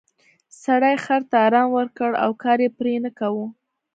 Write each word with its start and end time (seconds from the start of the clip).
سړي 0.63 0.95
خر 1.05 1.21
ته 1.29 1.37
ارام 1.47 1.69
ورکړ 1.77 2.09
او 2.23 2.31
کار 2.43 2.57
یې 2.65 2.69
پرې 2.77 2.93
نه 3.05 3.11
کاوه. 3.19 3.45